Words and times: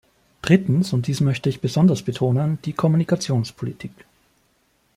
Drittens 0.41 0.93
und 0.93 1.05
dies 1.05 1.21
möchte 1.21 1.47
ich 1.47 1.61
besonders 1.61 2.01
betonen 2.01 2.57
die 2.65 2.73
Kommunikationspolitik. 2.73 3.91